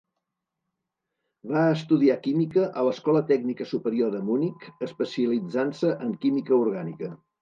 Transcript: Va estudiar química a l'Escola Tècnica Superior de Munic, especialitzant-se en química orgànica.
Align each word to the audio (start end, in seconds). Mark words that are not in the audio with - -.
Va 1.51 1.65
estudiar 1.73 2.15
química 2.23 2.63
a 2.81 2.85
l'Escola 2.87 3.21
Tècnica 3.33 3.67
Superior 3.75 4.15
de 4.17 4.23
Munic, 4.31 4.67
especialitzant-se 4.89 5.93
en 6.07 6.17
química 6.25 6.59
orgànica. 6.65 7.13